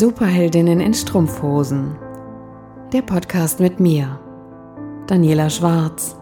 Superheldinnen 0.00 0.80
in 0.80 0.94
Strumpfhosen. 0.94 1.94
Der 2.90 3.02
Podcast 3.02 3.60
mit 3.60 3.80
mir, 3.80 4.18
Daniela 5.06 5.50
Schwarz. 5.50 6.16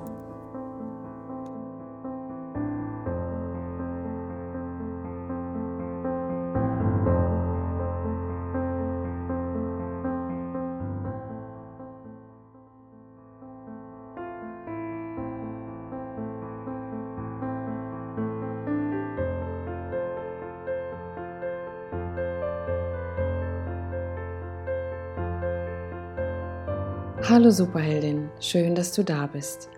Hallo 27.30 27.50
Superheldin, 27.50 28.30
schön, 28.40 28.74
dass 28.74 28.94
du 28.94 29.04
da 29.04 29.26
bist. 29.26 29.68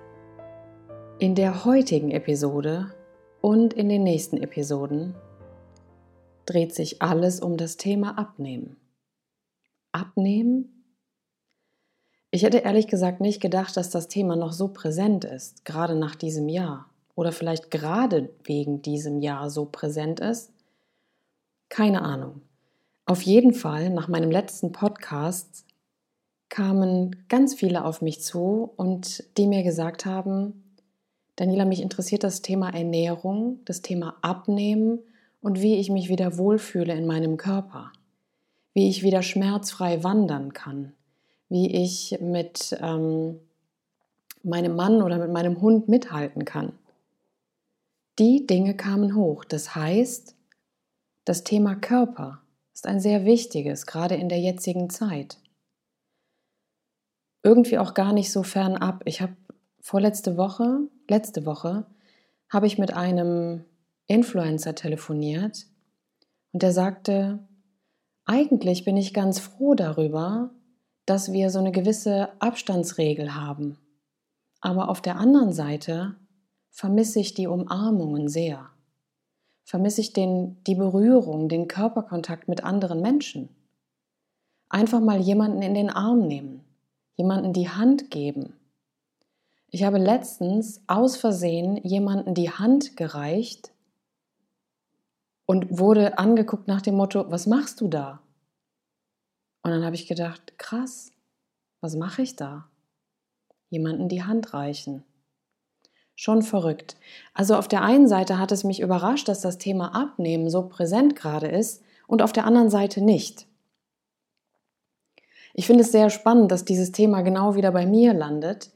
In 1.19 1.35
der 1.35 1.65
heutigen 1.65 2.13
Episode 2.13 2.95
und 3.41 3.75
in 3.75 3.89
den 3.89 4.05
nächsten 4.05 4.37
Episoden 4.37 5.17
dreht 6.47 6.73
sich 6.73 7.03
alles 7.03 7.41
um 7.41 7.57
das 7.57 7.77
Thema 7.77 8.17
Abnehmen. 8.17 8.77
Abnehmen? 9.91 10.85
Ich 12.31 12.45
hätte 12.45 12.59
ehrlich 12.59 12.87
gesagt 12.87 13.21
nicht 13.21 13.41
gedacht, 13.41 13.77
dass 13.77 13.91
das 13.91 14.07
Thema 14.07 14.37
noch 14.37 14.53
so 14.53 14.69
präsent 14.69 15.25
ist, 15.25 15.65
gerade 15.65 15.97
nach 15.97 16.15
diesem 16.15 16.49
Jahr. 16.49 16.89
Oder 17.17 17.33
vielleicht 17.33 17.73
gerade 17.73 18.31
wegen 18.45 18.81
diesem 18.81 19.19
Jahr 19.19 19.51
so 19.51 19.65
präsent 19.65 20.21
ist. 20.21 20.53
Keine 21.69 22.03
Ahnung. 22.03 22.43
Auf 23.07 23.23
jeden 23.23 23.55
Fall, 23.55 23.91
nach 23.91 24.07
meinem 24.07 24.31
letzten 24.31 24.71
Podcast 24.71 25.65
kamen 26.51 27.25
ganz 27.29 27.55
viele 27.55 27.85
auf 27.85 28.03
mich 28.03 28.23
zu 28.23 28.71
und 28.77 29.25
die 29.39 29.47
mir 29.47 29.63
gesagt 29.63 30.05
haben, 30.05 30.65
Daniela, 31.37 31.65
mich 31.65 31.81
interessiert 31.81 32.25
das 32.25 32.43
Thema 32.43 32.75
Ernährung, 32.75 33.61
das 33.65 33.81
Thema 33.81 34.17
Abnehmen 34.21 34.99
und 35.41 35.63
wie 35.63 35.77
ich 35.77 35.89
mich 35.89 36.11
wieder 36.11 36.37
wohlfühle 36.37 36.93
in 36.93 37.07
meinem 37.07 37.39
Körper, 37.39 37.93
wie 38.75 38.91
ich 38.91 39.03
wieder 39.03 39.23
schmerzfrei 39.23 40.05
wandern 40.05 40.53
kann, 40.53 40.93
wie 41.49 41.73
ich 41.83 42.19
mit 42.21 42.77
ähm, 42.83 43.41
meinem 44.43 44.77
Mann 44.77 45.03
oder 45.03 45.19
mit 45.19 45.31
meinem 45.31 45.61
Hund 45.63 45.89
mithalten 45.89 46.45
kann. 46.45 46.73
Die 48.19 48.47
Dinge 48.47 48.77
kamen 48.77 49.15
hoch. 49.15 49.45
Das 49.45 49.75
heißt, 49.75 50.35
das 51.25 51.45
Thema 51.45 51.75
Körper 51.75 52.43
ist 52.75 52.87
ein 52.87 53.01
sehr 53.01 53.25
wichtiges, 53.25 53.87
gerade 53.87 54.17
in 54.17 54.29
der 54.29 54.41
jetzigen 54.41 54.91
Zeit 54.91 55.40
irgendwie 57.43 57.79
auch 57.79 57.95
gar 57.95 58.13
nicht 58.13 58.31
so 58.31 58.43
fernab. 58.43 59.03
Ich 59.07 59.21
habe 59.21 59.37
vorletzte 59.81 60.37
Woche, 60.37 60.81
letzte 61.09 61.47
Woche, 61.47 61.87
habe 62.49 62.67
ich 62.67 62.79
mit 62.79 62.93
einem 62.93 63.65
Influencer 64.07 64.75
telefoniert 64.75 65.67
und 66.53 66.63
der 66.63 66.73
sagte, 66.73 67.39
eigentlich 68.25 68.85
bin 68.85 68.97
ich 68.97 69.15
ganz 69.15 69.39
froh 69.39 69.75
darüber, 69.75 70.51
dass 71.07 71.33
wir 71.33 71.51
so 71.51 71.59
eine 71.59 71.73
gewisse 71.73 72.29
Abstandsregel 72.41 73.35
haben. 73.35 73.79
Aber 74.61 74.89
auf 74.89 75.01
der 75.01 75.17
anderen 75.17 75.53
Seite 75.53 76.17
vermisse 76.71 77.21
ich 77.21 77.35
die 77.35 77.47
Umarmungen 77.47 78.29
sehr. 78.29 78.69
Vermisse 79.65 80.01
ich 80.01 80.13
den, 80.13 80.63
die 80.65 80.75
Berührung, 80.75 81.49
den 81.49 81.69
Körperkontakt 81.69 82.49
mit 82.49 82.63
anderen 82.63 83.01
Menschen. 83.01 83.49
Einfach 84.69 85.01
mal 85.01 85.21
jemanden 85.21 85.63
in 85.63 85.75
den 85.75 85.91
Arm 85.91 86.27
nehmen 86.27 86.65
jemanden 87.21 87.53
die 87.53 87.69
Hand 87.69 88.11
geben. 88.11 88.55
Ich 89.69 89.85
habe 89.85 89.99
letztens 89.99 90.81
aus 90.87 91.19
Versehen 91.19 91.77
jemanden 91.77 92.33
die 92.33 92.51
Hand 92.51 92.97
gereicht 92.97 93.73
und 95.45 95.79
wurde 95.79 96.17
angeguckt 96.17 96.67
nach 96.67 96.81
dem 96.81 96.95
Motto, 96.95 97.31
was 97.31 97.47
machst 97.47 97.83
du 97.83 97.89
da? 97.89 98.23
Und 99.63 99.71
dann 99.71 99.85
habe 99.85 99.97
ich 99.97 100.07
gedacht, 100.07 100.55
krass, 100.57 101.13
was 101.83 101.95
mache 101.95 102.23
ich 102.23 102.37
da? 102.37 102.71
Jemanden 103.69 104.09
die 104.09 104.23
Hand 104.23 104.55
reichen. 104.55 105.05
Schon 106.17 106.41
verrückt. 106.41 106.97
Also 107.35 107.55
auf 107.55 107.69
der 107.69 107.83
einen 107.83 108.09
Seite 108.09 108.39
hat 108.39 108.51
es 108.51 108.65
mich 108.65 108.81
überrascht, 108.81 109.29
dass 109.29 109.43
das 109.43 109.59
Thema 109.59 109.95
Abnehmen 109.95 110.49
so 110.49 110.67
präsent 110.69 111.17
gerade 111.17 111.49
ist 111.49 111.83
und 112.07 112.23
auf 112.23 112.33
der 112.33 112.47
anderen 112.47 112.71
Seite 112.71 113.03
nicht. 113.03 113.47
Ich 115.55 115.67
finde 115.67 115.83
es 115.83 115.93
sehr 115.93 116.11
spannend, 116.11 116.51
dass 116.53 116.65
dieses 116.65 116.93
Thema 116.93 117.23
genau 117.23 117.55
wieder 117.55 117.73
bei 117.73 117.87
mir 117.87 118.15
landet, 118.15 118.71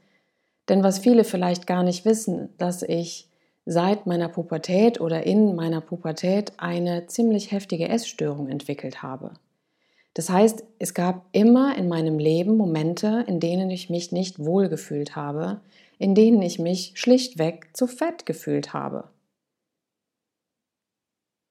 denn 0.69 0.83
was 0.83 0.99
viele 0.99 1.23
vielleicht 1.23 1.67
gar 1.67 1.83
nicht 1.83 2.05
wissen, 2.05 2.49
dass 2.57 2.83
ich 2.83 3.29
seit 3.65 4.05
meiner 4.05 4.29
Pubertät 4.29 5.01
oder 5.01 5.25
in 5.25 5.55
meiner 5.55 5.81
Pubertät 5.81 6.53
eine 6.57 7.07
ziemlich 7.07 7.51
heftige 7.51 7.89
Essstörung 7.89 8.49
entwickelt 8.49 9.01
habe. 9.01 9.33
Das 10.13 10.29
heißt, 10.29 10.63
es 10.79 10.93
gab 10.93 11.25
immer 11.33 11.77
in 11.77 11.89
meinem 11.89 12.19
Leben 12.19 12.55
Momente, 12.55 13.25
in 13.27 13.39
denen 13.39 13.69
ich 13.69 13.89
mich 13.89 14.11
nicht 14.11 14.39
wohlgefühlt 14.39 15.15
habe, 15.15 15.59
in 15.97 16.15
denen 16.15 16.41
ich 16.41 16.59
mich 16.59 16.93
schlichtweg 16.95 17.69
zu 17.73 17.87
fett 17.87 18.25
gefühlt 18.25 18.73
habe. 18.73 19.09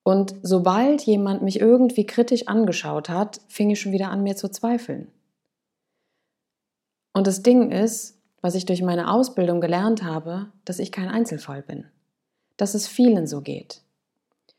Und 0.04 0.37
sobald 0.42 1.03
jemand 1.03 1.42
mich 1.42 1.60
irgendwie 1.60 2.04
kritisch 2.04 2.47
angeschaut 2.47 3.09
hat, 3.09 3.41
fing 3.48 3.70
ich 3.70 3.81
schon 3.81 3.92
wieder 3.92 4.10
an, 4.10 4.22
mir 4.22 4.37
zu 4.37 4.50
zweifeln. 4.50 5.10
Und 7.15 7.26
das 7.26 7.42
Ding 7.42 7.72
ist, 7.72 8.20
was 8.43 8.54
ich 8.54 8.66
durch 8.66 8.82
meine 8.82 9.10
Ausbildung 9.10 9.62
gelernt 9.62 10.03
habe, 10.03 10.53
dass 10.66 10.78
ich 10.78 10.93
kein 10.93 11.09
Einzelfall 11.09 11.62
bin. 11.62 11.87
Dass 12.59 12.75
es 12.75 12.87
vielen 12.87 13.26
so 13.26 13.41
geht. 13.41 13.81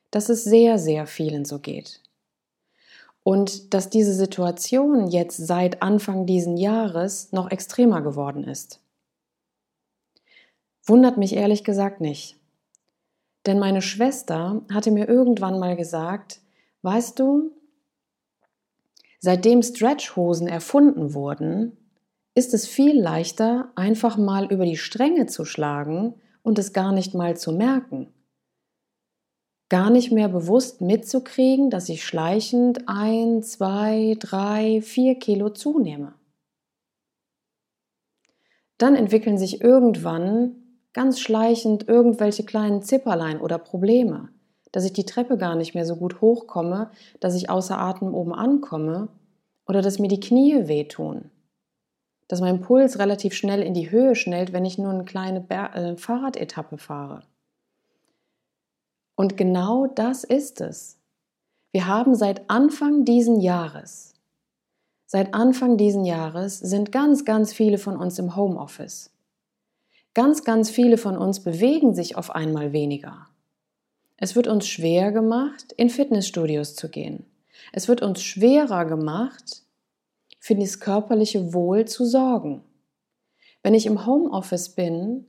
Dass 0.09 0.29
es 0.29 0.43
sehr, 0.43 0.79
sehr 0.79 1.05
vielen 1.05 1.45
so 1.45 1.59
geht. 1.59 2.01
Und 3.21 3.75
dass 3.75 3.91
diese 3.91 4.13
Situation 4.13 5.07
jetzt 5.07 5.37
seit 5.37 5.83
Anfang 5.83 6.25
diesen 6.25 6.57
Jahres 6.57 7.31
noch 7.31 7.51
extremer 7.51 8.01
geworden 8.01 8.43
ist. 8.43 8.79
Wundert 10.83 11.17
mich 11.17 11.35
ehrlich 11.35 11.63
gesagt 11.63 12.01
nicht. 12.01 12.37
Denn 13.45 13.59
meine 13.59 13.81
Schwester 13.81 14.61
hatte 14.71 14.91
mir 14.91 15.07
irgendwann 15.07 15.59
mal 15.59 15.75
gesagt, 15.75 16.41
weißt 16.81 17.19
du, 17.19 17.51
seitdem 19.19 19.61
Stretchhosen 19.61 20.47
erfunden 20.47 21.13
wurden, 21.13 21.77
ist 22.33 22.53
es 22.53 22.67
viel 22.67 22.99
leichter, 22.99 23.71
einfach 23.75 24.17
mal 24.17 24.51
über 24.51 24.65
die 24.65 24.77
Stränge 24.77 25.25
zu 25.27 25.45
schlagen 25.45 26.15
und 26.43 26.59
es 26.59 26.73
gar 26.73 26.91
nicht 26.91 27.13
mal 27.13 27.37
zu 27.37 27.51
merken. 27.51 28.13
Gar 29.69 29.89
nicht 29.89 30.11
mehr 30.11 30.27
bewusst 30.27 30.81
mitzukriegen, 30.81 31.69
dass 31.69 31.89
ich 31.89 32.03
schleichend 32.03 32.87
ein, 32.87 33.41
zwei, 33.41 34.15
drei, 34.19 34.81
vier 34.81 35.15
Kilo 35.15 35.49
zunehme. 35.49 36.13
Dann 38.77 38.95
entwickeln 38.95 39.37
sich 39.37 39.61
irgendwann 39.61 40.64
ganz 40.95 41.19
schleichend 41.19 41.87
irgendwelche 41.87 42.43
kleinen 42.43 42.81
Zipperlein 42.81 43.39
oder 43.39 43.59
Probleme, 43.59 44.29
dass 44.71 44.83
ich 44.83 44.93
die 44.93 45.05
Treppe 45.05 45.37
gar 45.37 45.53
nicht 45.53 45.75
mehr 45.75 45.85
so 45.85 45.95
gut 45.95 46.21
hochkomme, 46.21 46.89
dass 47.19 47.35
ich 47.35 47.51
außer 47.51 47.77
Atem 47.77 48.15
oben 48.15 48.33
ankomme 48.33 49.09
oder 49.67 49.83
dass 49.83 49.99
mir 49.99 50.07
die 50.07 50.19
Knie 50.19 50.67
wehtun 50.67 51.29
dass 52.27 52.41
mein 52.41 52.61
Puls 52.61 52.99
relativ 52.99 53.33
schnell 53.33 53.61
in 53.61 53.73
die 53.73 53.91
Höhe 53.91 54.15
schnellt, 54.15 54.53
wenn 54.53 54.65
ich 54.65 54.77
nur 54.77 54.91
eine 54.91 55.05
kleine 55.05 55.41
Ber 55.41 55.75
äh, 55.75 55.97
Fahrradetappe 55.97 56.77
fahre. 56.77 57.23
Und 59.15 59.37
genau 59.37 59.87
das 59.87 60.23
ist 60.23 60.61
es. 60.61 60.99
Wir 61.71 61.87
haben 61.87 62.15
seit 62.15 62.49
Anfang 62.49 63.05
diesen 63.05 63.41
Jahres, 63.41 64.13
seit 65.05 65.33
Anfang 65.33 65.77
diesen 65.77 66.05
Jahres 66.05 66.59
sind 66.59 66.91
ganz, 66.91 67.25
ganz 67.25 67.53
viele 67.53 67.77
von 67.77 67.97
uns 67.97 68.17
im 68.17 68.35
Homeoffice. 68.35 69.11
Ganz, 70.15 70.45
ganz 70.45 70.69
viele 70.69 70.97
von 70.97 71.17
uns 71.17 71.41
bewegen 71.41 71.93
sich 71.93 72.15
auf 72.15 72.33
einmal 72.33 72.71
weniger. 72.71 73.27
Es 74.15 74.35
wird 74.35 74.47
uns 74.47 74.65
schwer 74.65 75.11
gemacht, 75.11 75.73
in 75.75 75.89
Fitnessstudios 75.89 76.73
zu 76.73 76.89
gehen. 76.89 77.25
Es 77.73 77.89
wird 77.89 78.01
uns 78.01 78.23
schwerer 78.23 78.85
gemacht, 78.85 79.63
für 80.39 80.55
das 80.55 80.79
körperliche 80.79 81.53
Wohl 81.53 81.85
zu 81.85 82.05
sorgen. 82.05 82.63
Wenn 83.61 83.73
ich 83.73 83.85
im 83.85 84.05
Homeoffice 84.05 84.69
bin, 84.69 85.25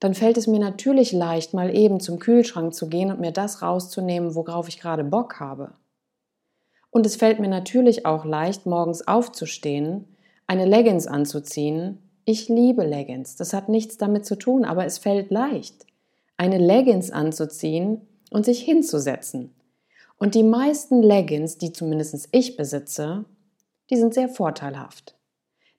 dann 0.00 0.14
fällt 0.14 0.38
es 0.38 0.46
mir 0.46 0.60
natürlich 0.60 1.12
leicht, 1.12 1.52
mal 1.52 1.74
eben 1.74 2.00
zum 2.00 2.18
Kühlschrank 2.18 2.74
zu 2.74 2.88
gehen 2.88 3.10
und 3.10 3.20
mir 3.20 3.32
das 3.32 3.60
rauszunehmen, 3.60 4.34
worauf 4.34 4.66
ich 4.66 4.80
gerade 4.80 5.04
Bock 5.04 5.40
habe. 5.40 5.74
Und 6.90 7.04
es 7.04 7.16
fällt 7.16 7.38
mir 7.38 7.48
natürlich 7.48 8.06
auch 8.06 8.24
leicht, 8.24 8.64
morgens 8.64 9.06
aufzustehen, 9.06 10.16
eine 10.46 10.64
Leggings 10.64 11.06
anzuziehen. 11.06 11.98
Ich 12.24 12.48
liebe 12.48 12.84
Leggings, 12.84 13.36
das 13.36 13.52
hat 13.52 13.68
nichts 13.68 13.96
damit 13.96 14.24
zu 14.24 14.36
tun, 14.36 14.64
aber 14.64 14.84
es 14.86 14.98
fällt 14.98 15.30
leicht, 15.30 15.86
eine 16.36 16.58
Leggings 16.58 17.10
anzuziehen 17.10 18.00
und 18.30 18.44
sich 18.44 18.62
hinzusetzen. 18.62 19.52
Und 20.18 20.36
die 20.36 20.44
meisten 20.44 21.02
Leggings, 21.02 21.58
die 21.58 21.72
zumindest 21.72 22.28
ich 22.30 22.56
besitze, 22.56 23.24
die 23.90 23.96
sind 23.96 24.14
sehr 24.14 24.28
vorteilhaft. 24.28 25.16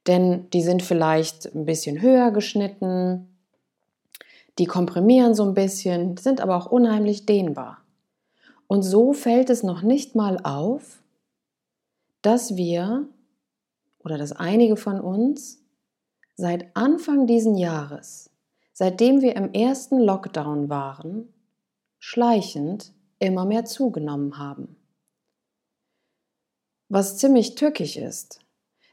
Denn 0.06 0.50
die 0.52 0.62
sind 0.62 0.84
vielleicht 0.84 1.56
ein 1.56 1.64
bisschen 1.66 2.02
höher 2.02 2.32
geschnitten, 2.32 3.30
die 4.60 4.66
komprimieren 4.66 5.34
so 5.34 5.44
ein 5.44 5.54
bisschen, 5.54 6.18
sind 6.18 6.42
aber 6.42 6.58
auch 6.58 6.66
unheimlich 6.66 7.26
dehnbar. 7.26 7.80
Und 8.68 8.84
so 8.84 9.14
fällt 9.14 9.50
es 9.50 9.64
noch 9.64 9.82
nicht 9.82 10.14
mal 10.14 10.40
auf, 10.44 11.02
dass 12.22 12.58
wir 12.58 13.08
oder 14.04 14.18
dass 14.18 14.34
einige 14.34 14.76
von 14.76 15.00
uns 15.00 15.63
seit 16.36 16.76
Anfang 16.76 17.28
diesen 17.28 17.56
Jahres, 17.56 18.32
seitdem 18.74 19.22
wir 19.22 19.36
im 19.36 19.54
ersten 19.54 20.00
Lockdown 20.00 20.70
waren, 20.70 21.34
schleichend 22.00 22.94
immer 23.20 23.46
mehr 23.46 23.66
zugenommen 23.66 24.38
haben. 24.38 24.76
Was 26.90 27.18
ziemlich 27.18 27.56
tückisch 27.56 27.98
ist, 27.98 28.44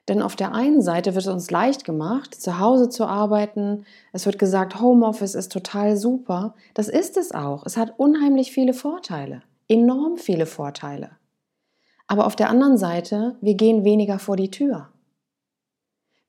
denn 0.09 0.23
auf 0.23 0.35
der 0.35 0.53
einen 0.53 0.83
Seite 0.83 1.15
wird 1.15 1.25
es 1.25 1.33
uns 1.33 1.51
leicht 1.51 1.85
gemacht, 1.85 2.35
zu 2.35 2.59
Hause 2.59 2.89
zu 2.89 3.07
arbeiten. 3.07 3.85
Es 4.13 4.27
wird 4.27 4.39
gesagt, 4.39 4.81
Homeoffice 4.81 5.37
ist 5.37 5.53
total 5.53 5.97
super. 5.97 6.55
Das 6.75 6.89
ist 6.89 7.17
es 7.17 7.33
auch. 7.33 7.65
Es 7.65 7.77
hat 7.77 7.95
unheimlich 7.97 8.51
viele 8.51 8.75
Vorteile, 8.75 9.43
enorm 9.69 10.17
viele 10.17 10.47
Vorteile. 10.47 11.11
Aber 12.09 12.27
auf 12.27 12.35
der 12.35 12.51
anderen 12.51 12.77
Seite, 12.77 13.37
wir 13.41 13.55
gehen 13.55 13.85
weniger 13.85 14.19
vor 14.19 14.37
die 14.37 14.51
Tür. 14.51 14.90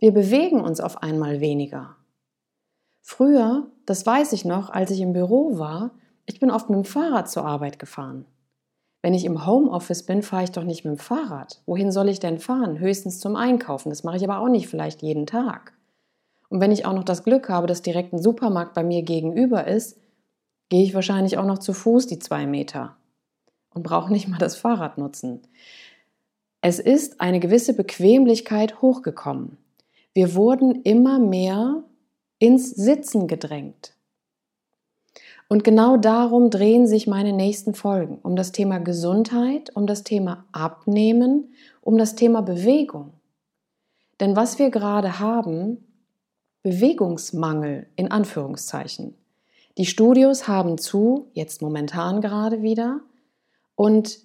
Wir 0.02 0.12
bewegen 0.12 0.62
uns 0.62 0.82
auf 0.82 1.04
einmal 1.04 1.42
weniger. 1.42 1.96
Früher, 3.02 3.68
das 3.86 4.04
weiß 4.04 4.34
ich 4.34 4.46
noch, 4.46 4.72
als 4.72 4.90
ich 4.90 5.00
im 5.00 5.14
Büro 5.14 5.60
war, 5.60 5.92
ich 6.26 6.40
bin 6.40 6.50
oft 6.50 6.72
mit 6.72 6.78
dem 6.78 6.86
Fahrrad 6.86 7.30
zur 7.30 7.46
Arbeit 7.46 7.78
gefahren. 7.78 8.26
Wenn 9.04 9.14
ich 9.14 9.26
im 9.26 9.46
Homeoffice 9.46 10.04
bin, 10.04 10.24
fahre 10.24 10.46
ich 10.46 10.52
doch 10.52 10.64
nicht 10.64 10.86
mit 10.86 10.96
dem 10.96 10.98
Fahrrad. 10.98 11.62
Wohin 11.68 11.92
soll 11.92 12.10
ich 12.10 12.20
denn 12.20 12.40
fahren? 12.40 12.80
Höchstens 12.80 13.20
zum 13.20 13.36
Einkaufen. 13.36 13.90
Das 13.90 14.04
mache 14.04 14.18
ich 14.18 14.24
aber 14.24 14.40
auch 14.40 14.50
nicht 14.50 14.68
vielleicht 14.68 15.04
jeden 15.04 15.28
Tag. 15.28 15.74
Und 16.50 16.62
wenn 16.62 16.72
ich 16.72 16.88
auch 16.88 16.94
noch 16.94 17.04
das 17.04 17.24
Glück 17.24 17.48
habe, 17.48 17.68
dass 17.68 17.84
direkt 17.84 18.12
ein 18.12 18.22
Supermarkt 18.22 18.74
bei 18.74 18.84
mir 18.84 19.04
gegenüber 19.04 19.68
ist, 19.68 20.00
gehe 20.70 20.84
ich 20.84 20.96
wahrscheinlich 20.96 21.38
auch 21.38 21.46
noch 21.46 21.60
zu 21.60 21.74
Fuß 21.74 22.08
die 22.08 22.18
zwei 22.18 22.48
Meter 22.48 22.96
und 23.72 23.84
brauche 23.84 24.12
nicht 24.12 24.28
mal 24.28 24.40
das 24.40 24.56
Fahrrad 24.56 24.98
nutzen. 24.98 25.42
Es 26.60 26.80
ist 26.80 27.22
eine 27.22 27.40
gewisse 27.40 27.76
Bequemlichkeit 27.76 28.82
hochgekommen. 28.82 29.58
Wir 30.14 30.36
wurden 30.36 30.82
immer 30.84 31.20
mehr 31.20 31.84
ins 32.40 32.72
Sitzen 32.72 33.28
gedrängt. 33.28 33.96
Und 35.48 35.64
genau 35.64 35.98
darum 35.98 36.50
drehen 36.50 36.88
sich 36.88 37.08
meine 37.08 37.34
nächsten 37.34 37.74
Folgen. 37.74 38.20
Um 38.24 38.36
das 38.36 38.52
Thema 38.52 38.80
Gesundheit, 38.80 39.76
um 39.76 39.86
das 39.86 40.04
Thema 40.04 40.46
Abnehmen, 40.52 41.54
um 41.82 41.98
das 41.98 42.16
Thema 42.16 42.42
Bewegung. 42.42 43.14
Denn 44.20 44.36
was 44.36 44.60
wir 44.60 44.70
gerade 44.70 45.20
haben, 45.20 45.86
Bewegungsmangel 46.64 47.88
in 47.96 48.12
Anführungszeichen. 48.12 49.16
Die 49.78 49.86
Studios 49.86 50.48
haben 50.48 50.78
zu, 50.78 51.28
jetzt 51.34 51.62
momentan 51.62 52.22
gerade 52.22 52.62
wieder, 52.62 53.02
und 53.76 54.20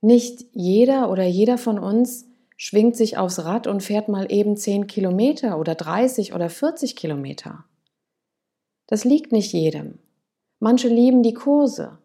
nicht 0.00 0.46
jeder 0.52 1.10
oder 1.10 1.24
jeder 1.24 1.58
von 1.58 1.78
uns 1.78 2.26
schwingt 2.64 2.96
sich 2.96 3.18
aufs 3.18 3.44
Rad 3.44 3.66
und 3.66 3.82
fährt 3.82 4.06
mal 4.06 4.30
eben 4.30 4.56
10 4.56 4.86
Kilometer 4.86 5.58
oder 5.58 5.74
30 5.74 6.32
oder 6.32 6.48
40 6.48 6.94
Kilometer. 6.94 7.64
Das 8.86 9.02
liegt 9.02 9.32
nicht 9.32 9.52
jedem. 9.52 9.98
Manche 10.60 10.86
lieben 10.86 11.24
die 11.24 11.34
Kurse. 11.34 11.98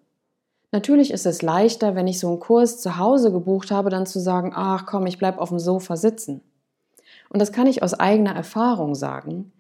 Natürlich 0.72 1.12
ist 1.12 1.28
es 1.28 1.44
leichter, 1.44 1.94
wenn 1.94 2.08
ich 2.08 2.20
so 2.20 2.30
einen 2.30 2.40
Kurs 2.40 2.80
zu 2.82 2.98
Hause 2.98 3.32
gebucht 3.32 3.70
habe, 3.70 3.92
dann 3.92 4.08
zu 4.08 4.20
sagen, 4.20 4.52
ach 4.56 4.88
komm, 4.88 5.06
ich 5.06 5.20
bleib 5.20 5.38
auf 5.38 5.50
dem 5.50 5.60
Sofa 5.60 5.96
sitzen. 5.96 6.42
Und 7.30 7.40
das 7.40 7.52
kann 7.52 7.68
ich 7.68 7.84
aus 7.84 7.94
eigener 7.94 8.34
Erfahrung 8.34 8.96
sagen, 8.96 9.52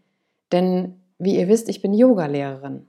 denn 0.51 1.00
wie 1.19 1.38
ihr 1.38 1.47
wisst, 1.47 1.69
ich 1.69 1.83
bin 1.83 1.93
Yogalehrerin. 1.93 2.88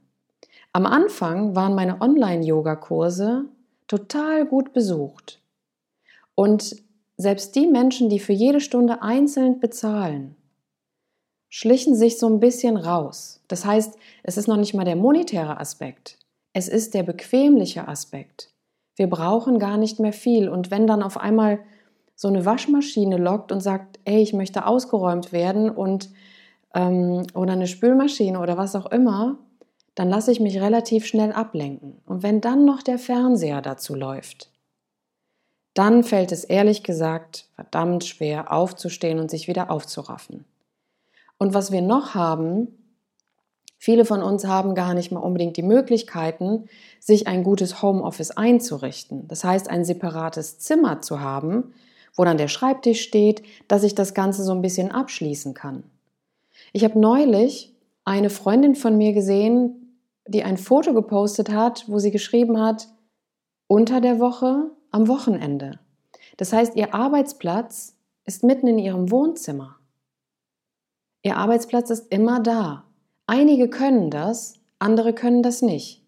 Am 0.72 0.86
Anfang 0.86 1.54
waren 1.54 1.74
meine 1.74 2.00
Online-Yoga-Kurse 2.00 3.44
total 3.86 4.46
gut 4.46 4.72
besucht. 4.72 5.42
Und 6.34 6.87
selbst 7.18 7.56
die 7.56 7.66
Menschen, 7.66 8.08
die 8.08 8.20
für 8.20 8.32
jede 8.32 8.60
Stunde 8.60 9.02
einzeln 9.02 9.58
bezahlen, 9.58 10.36
schlichen 11.50 11.94
sich 11.94 12.18
so 12.18 12.28
ein 12.28 12.40
bisschen 12.40 12.76
raus. 12.76 13.42
Das 13.48 13.64
heißt, 13.64 13.98
es 14.22 14.36
ist 14.36 14.46
noch 14.46 14.56
nicht 14.56 14.74
mal 14.74 14.84
der 14.84 14.96
monetäre 14.96 15.58
Aspekt. 15.58 16.18
Es 16.52 16.68
ist 16.68 16.94
der 16.94 17.02
bequemliche 17.02 17.88
Aspekt. 17.88 18.54
Wir 18.94 19.08
brauchen 19.08 19.58
gar 19.58 19.76
nicht 19.76 19.98
mehr 19.98 20.12
viel. 20.12 20.48
Und 20.48 20.70
wenn 20.70 20.86
dann 20.86 21.02
auf 21.02 21.18
einmal 21.18 21.60
so 22.14 22.28
eine 22.28 22.44
Waschmaschine 22.44 23.16
lockt 23.16 23.52
und 23.52 23.60
sagt, 23.60 23.98
ey, 24.04 24.20
ich 24.22 24.32
möchte 24.32 24.66
ausgeräumt 24.66 25.32
werden 25.32 25.70
und 25.70 26.10
ähm, 26.74 27.26
oder 27.34 27.52
eine 27.52 27.66
Spülmaschine 27.66 28.40
oder 28.40 28.56
was 28.56 28.76
auch 28.76 28.86
immer, 28.86 29.38
dann 29.94 30.08
lasse 30.08 30.30
ich 30.30 30.40
mich 30.40 30.60
relativ 30.60 31.06
schnell 31.06 31.32
ablenken. 31.32 32.00
Und 32.06 32.22
wenn 32.22 32.40
dann 32.40 32.64
noch 32.64 32.82
der 32.82 32.98
Fernseher 32.98 33.62
dazu 33.62 33.94
läuft, 33.94 34.47
dann 35.78 36.02
fällt 36.02 36.32
es 36.32 36.42
ehrlich 36.42 36.82
gesagt 36.82 37.46
verdammt 37.54 38.04
schwer 38.04 38.52
aufzustehen 38.52 39.20
und 39.20 39.30
sich 39.30 39.46
wieder 39.46 39.70
aufzuraffen. 39.70 40.44
Und 41.38 41.54
was 41.54 41.70
wir 41.70 41.82
noch 41.82 42.16
haben, 42.16 42.66
viele 43.78 44.04
von 44.04 44.20
uns 44.20 44.44
haben 44.44 44.74
gar 44.74 44.92
nicht 44.92 45.12
mal 45.12 45.20
unbedingt 45.20 45.56
die 45.56 45.62
Möglichkeiten, 45.62 46.64
sich 46.98 47.28
ein 47.28 47.44
gutes 47.44 47.80
Homeoffice 47.80 48.32
einzurichten. 48.32 49.28
Das 49.28 49.44
heißt, 49.44 49.70
ein 49.70 49.84
separates 49.84 50.58
Zimmer 50.58 51.00
zu 51.00 51.20
haben, 51.20 51.72
wo 52.16 52.24
dann 52.24 52.38
der 52.38 52.48
Schreibtisch 52.48 53.02
steht, 53.02 53.44
dass 53.68 53.84
ich 53.84 53.94
das 53.94 54.14
Ganze 54.14 54.42
so 54.42 54.50
ein 54.50 54.62
bisschen 54.62 54.90
abschließen 54.90 55.54
kann. 55.54 55.84
Ich 56.72 56.82
habe 56.82 56.98
neulich 56.98 57.72
eine 58.04 58.30
Freundin 58.30 58.74
von 58.74 58.96
mir 58.96 59.12
gesehen, 59.12 59.96
die 60.26 60.42
ein 60.42 60.56
Foto 60.56 60.92
gepostet 60.92 61.50
hat, 61.50 61.84
wo 61.86 62.00
sie 62.00 62.10
geschrieben 62.10 62.60
hat, 62.60 62.88
unter 63.68 64.00
der 64.00 64.18
Woche 64.18 64.72
am 64.90 65.08
Wochenende. 65.08 65.78
Das 66.36 66.52
heißt, 66.52 66.76
ihr 66.76 66.94
Arbeitsplatz 66.94 67.96
ist 68.24 68.44
mitten 68.44 68.66
in 68.66 68.78
ihrem 68.78 69.10
Wohnzimmer. 69.10 69.76
Ihr 71.22 71.36
Arbeitsplatz 71.36 71.90
ist 71.90 72.12
immer 72.12 72.40
da. 72.40 72.84
Einige 73.26 73.68
können 73.68 74.10
das, 74.10 74.60
andere 74.78 75.12
können 75.12 75.42
das 75.42 75.62
nicht. 75.62 76.02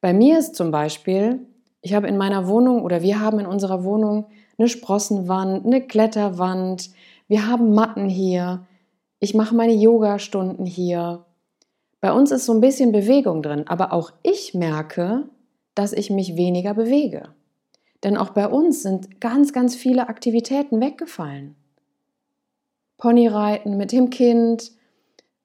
Bei 0.00 0.12
mir 0.12 0.38
ist 0.38 0.54
zum 0.54 0.70
Beispiel, 0.70 1.46
ich 1.80 1.94
habe 1.94 2.08
in 2.08 2.16
meiner 2.16 2.48
Wohnung 2.48 2.82
oder 2.82 3.02
wir 3.02 3.20
haben 3.20 3.38
in 3.38 3.46
unserer 3.46 3.84
Wohnung 3.84 4.26
eine 4.58 4.68
Sprossenwand, 4.68 5.64
eine 5.64 5.80
Kletterwand, 5.86 6.90
wir 7.28 7.46
haben 7.46 7.74
Matten 7.74 8.08
hier, 8.08 8.66
ich 9.20 9.34
mache 9.34 9.54
meine 9.54 9.72
Yoga-Stunden 9.72 10.66
hier. 10.66 11.24
Bei 12.00 12.12
uns 12.12 12.30
ist 12.30 12.44
so 12.44 12.52
ein 12.52 12.60
bisschen 12.60 12.92
Bewegung 12.92 13.42
drin, 13.42 13.64
aber 13.66 13.92
auch 13.92 14.12
ich 14.22 14.52
merke, 14.52 15.28
dass 15.74 15.92
ich 15.92 16.10
mich 16.10 16.36
weniger 16.36 16.74
bewege. 16.74 17.34
Denn 18.04 18.18
auch 18.18 18.30
bei 18.30 18.46
uns 18.46 18.82
sind 18.82 19.20
ganz, 19.20 19.54
ganz 19.54 19.74
viele 19.74 20.08
Aktivitäten 20.08 20.80
weggefallen. 20.80 21.56
Ponyreiten 22.98 23.76
mit 23.76 23.92
dem 23.92 24.10
Kind, 24.10 24.70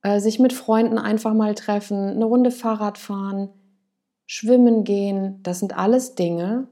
äh, 0.03 0.19
sich 0.19 0.39
mit 0.39 0.53
Freunden 0.53 0.97
einfach 0.97 1.33
mal 1.33 1.55
treffen, 1.55 2.09
eine 2.09 2.25
Runde 2.25 2.51
Fahrrad 2.51 2.97
fahren, 2.97 3.49
schwimmen 4.25 4.83
gehen, 4.83 5.41
das 5.41 5.59
sind 5.59 5.77
alles 5.77 6.15
Dinge, 6.15 6.67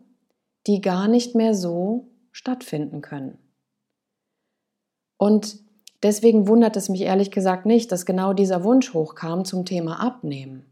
die 0.68 0.82
gar 0.82 1.08
nicht 1.08 1.36
mehr 1.36 1.56
so 1.56 2.10
stattfinden 2.32 3.02
können. 3.02 3.38
Und 5.18 5.58
deswegen 6.04 6.48
wundert 6.48 6.76
es 6.76 6.90
mich 6.90 7.02
ehrlich 7.02 7.32
gesagt 7.32 7.66
nicht, 7.66 7.92
dass 7.92 8.06
genau 8.06 8.34
dieser 8.34 8.64
Wunsch 8.64 8.94
hochkam 8.94 9.46
zum 9.46 9.66
Thema 9.66 10.00
Abnehmen. 10.00 10.66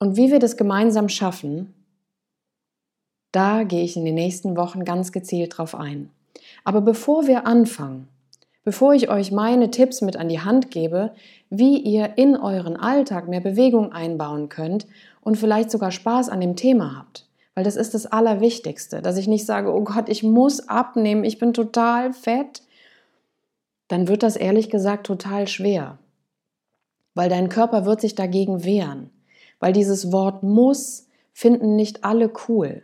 Und 0.00 0.16
wie 0.16 0.32
wir 0.32 0.40
das 0.40 0.56
gemeinsam 0.56 1.08
schaffen, 1.08 1.81
da 3.32 3.64
gehe 3.64 3.82
ich 3.82 3.96
in 3.96 4.04
den 4.04 4.14
nächsten 4.14 4.56
Wochen 4.56 4.84
ganz 4.84 5.10
gezielt 5.10 5.56
drauf 5.56 5.74
ein. 5.74 6.10
Aber 6.64 6.80
bevor 6.80 7.26
wir 7.26 7.46
anfangen, 7.46 8.08
bevor 8.64 8.94
ich 8.94 9.10
euch 9.10 9.32
meine 9.32 9.70
Tipps 9.70 10.02
mit 10.02 10.16
an 10.16 10.28
die 10.28 10.40
Hand 10.40 10.70
gebe, 10.70 11.12
wie 11.50 11.78
ihr 11.78 12.16
in 12.16 12.36
euren 12.36 12.76
Alltag 12.76 13.28
mehr 13.28 13.40
Bewegung 13.40 13.92
einbauen 13.92 14.48
könnt 14.48 14.86
und 15.20 15.36
vielleicht 15.36 15.70
sogar 15.70 15.90
Spaß 15.90 16.28
an 16.28 16.40
dem 16.40 16.56
Thema 16.56 16.96
habt, 16.96 17.26
weil 17.54 17.64
das 17.64 17.76
ist 17.76 17.94
das 17.94 18.06
Allerwichtigste, 18.06 19.02
dass 19.02 19.16
ich 19.16 19.28
nicht 19.28 19.46
sage, 19.46 19.72
oh 19.72 19.82
Gott, 19.82 20.08
ich 20.08 20.22
muss 20.22 20.68
abnehmen, 20.68 21.24
ich 21.24 21.38
bin 21.38 21.52
total 21.52 22.12
fett, 22.12 22.62
dann 23.88 24.08
wird 24.08 24.22
das 24.22 24.36
ehrlich 24.36 24.70
gesagt 24.70 25.06
total 25.06 25.48
schwer, 25.48 25.98
weil 27.14 27.28
dein 27.28 27.48
Körper 27.48 27.84
wird 27.84 28.00
sich 28.00 28.14
dagegen 28.14 28.64
wehren, 28.64 29.10
weil 29.58 29.72
dieses 29.72 30.12
Wort 30.12 30.42
muss 30.42 31.08
finden 31.32 31.76
nicht 31.76 32.04
alle 32.04 32.30
cool. 32.48 32.82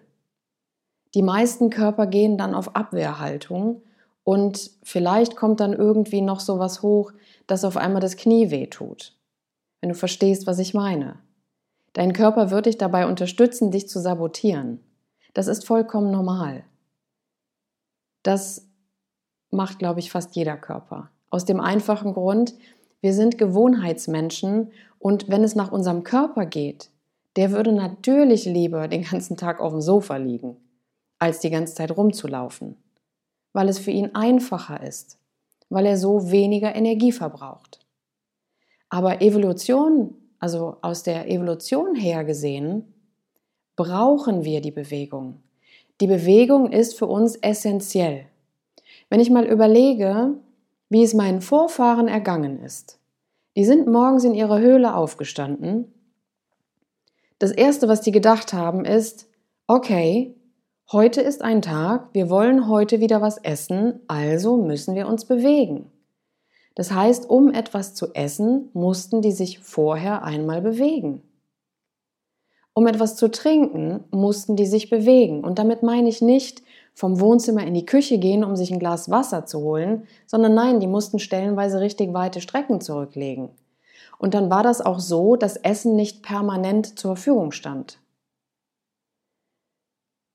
Die 1.15 1.23
meisten 1.23 1.71
Körper 1.71 2.07
gehen 2.07 2.37
dann 2.37 2.55
auf 2.55 2.77
Abwehrhaltung 2.77 3.83
und 4.25 4.71
vielleicht 4.83 5.37
kommt 5.37 5.61
dann 5.61 5.73
irgendwie 5.73 6.21
noch 6.21 6.41
so 6.41 6.59
was 6.59 6.83
hoch, 6.83 7.13
dass 7.47 7.65
auf 7.65 7.77
einmal 7.77 8.01
das 8.01 8.17
Knie 8.17 8.51
weh 8.51 8.67
tut. 8.67 9.17
Wenn 9.81 9.89
du 9.89 9.95
verstehst, 9.95 10.47
was 10.47 10.59
ich 10.59 10.75
meine. 10.75 11.19
Dein 11.95 12.13
Körper 12.13 12.51
wird 12.51 12.67
dich 12.67 12.79
dabei 12.79 13.07
unterstützen, 13.07 13.71
dich 13.71 13.89
zu 13.89 14.01
sabotieren. 14.01 14.81
Das 15.35 15.47
ist 15.47 15.67
vollkommen 15.67 16.11
normal. 16.11 16.65
Das 18.23 18.67
macht, 19.51 19.79
glaube 19.79 20.01
ich, 20.01 20.11
fast 20.11 20.37
jeder 20.37 20.57
Körper. 20.57 21.11
Aus 21.31 21.45
dem 21.45 21.61
einfachen 21.61 22.13
Grund, 22.13 22.55
wir 23.01 23.15
sind 23.15 23.39
Gewohnheitsmenschen 23.39 24.73
und 24.99 25.29
wenn 25.29 25.45
es 25.45 25.55
nach 25.55 25.73
unserem 25.73 26.03
Körper 26.03 26.45
geht, 26.45 26.91
der 27.37 27.53
würde 27.53 27.73
natürlich 27.73 28.45
lieber 28.45 28.89
den 28.89 29.05
ganzen 29.05 29.37
Tag 29.37 29.61
auf 29.61 29.73
dem 29.73 29.81
Sofa 29.81 30.17
liegen, 30.17 30.57
als 31.19 31.41
die 31.41 31.51
ganze 31.51 31.75
Zeit 31.75 31.97
rumzulaufen, 31.97 32.77
weil 33.53 33.69
es 33.69 33.79
für 33.79 33.91
ihn 33.91 34.15
einfacher 34.15 34.83
ist, 34.83 35.19
weil 35.69 35.87
er 35.87 35.97
so 35.97 36.31
weniger 36.31 36.75
Energie 36.75 37.13
verbraucht. 37.13 37.81
Aber 38.89 39.21
Evolution, 39.21 40.15
also 40.39 40.77
aus 40.83 41.03
der 41.03 41.31
Evolution 41.31 41.95
her 41.95 42.25
gesehen, 42.25 42.95
brauchen 43.77 44.45
wir 44.45 44.61
die 44.61 44.71
Bewegung. 44.71 45.43
Die 46.01 46.07
Bewegung 46.07 46.71
ist 46.73 46.97
für 46.97 47.07
uns 47.07 47.37
essentiell. 47.37 48.27
Wenn 49.11 49.21
ich 49.21 49.31
mal 49.31 49.47
überlege, 49.47 50.35
wie 50.89 51.03
es 51.03 51.15
meinen 51.15 51.41
Vorfahren 51.41 52.09
ergangen 52.09 52.63
ist. 52.63 52.99
Die 53.57 53.65
sind 53.65 53.89
morgens 53.89 54.25
in 54.25 54.35
ihrer 54.35 54.61
Höhle 54.61 54.95
aufgestanden. 54.95 55.93
Das 57.39 57.51
Erste, 57.51 57.89
was 57.89 58.01
die 58.01 58.13
gedacht 58.13 58.53
haben, 58.53 58.85
ist, 58.85 59.29
okay, 59.67 60.35
heute 60.93 61.21
ist 61.21 61.43
ein 61.43 61.63
Tag, 61.63 62.09
wir 62.13 62.31
wollen 62.31 62.69
heute 62.69 63.01
wieder 63.01 63.21
was 63.21 63.39
essen, 63.39 64.01
also 64.09 64.57
müssen 64.57 64.95
wir 64.95 65.07
uns 65.07 65.25
bewegen. 65.25 65.91
Das 66.75 66.93
heißt, 66.93 67.29
um 67.29 67.53
etwas 67.53 67.95
zu 67.95 68.15
essen, 68.15 68.71
mussten 68.73 69.21
die 69.21 69.33
sich 69.33 69.59
vorher 69.59 70.23
einmal 70.23 70.63
bewegen. 70.63 71.23
Um 72.73 72.87
etwas 72.87 73.17
zu 73.17 73.29
trinken, 73.29 74.05
mussten 74.13 74.55
die 74.55 74.67
sich 74.67 74.89
bewegen. 74.89 75.43
Und 75.43 75.59
damit 75.59 75.83
meine 75.83 76.09
ich 76.09 76.23
nicht 76.23 76.63
vom 76.95 77.19
Wohnzimmer 77.19 77.67
in 77.67 77.75
die 77.75 77.87
Küche 77.87 78.19
gehen, 78.19 78.45
um 78.45 78.55
sich 78.55 78.71
ein 78.73 78.79
Glas 78.79 79.11
Wasser 79.11 79.47
zu 79.47 79.59
holen, 79.61 80.07
sondern 80.27 80.55
nein, 80.55 80.79
die 80.79 80.87
mussten 80.87 81.19
stellenweise 81.19 81.81
richtig 81.81 82.15
weite 82.15 82.41
Strecken 82.41 82.81
zurücklegen. 82.81 83.51
Und 84.19 84.35
dann 84.35 84.49
war 84.49 84.63
das 84.63 84.81
auch 84.81 85.01
so, 85.01 85.35
dass 85.35 85.57
Essen 85.57 85.97
nicht 85.97 86.23
permanent 86.23 86.99
zur 86.99 87.17
Verfügung 87.17 87.51
stand. 87.51 87.99